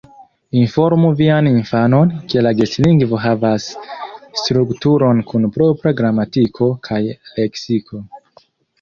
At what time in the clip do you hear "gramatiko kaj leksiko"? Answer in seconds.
6.03-8.07